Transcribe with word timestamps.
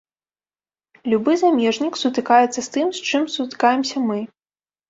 Любы 1.11 1.35
замежнік 1.41 1.93
сутыкаецца 2.05 2.57
з 2.61 2.65
тым, 2.77 2.87
з 3.01 3.07
чым 3.11 3.23
сутыкаемся 3.35 3.97
мы. 4.09 4.19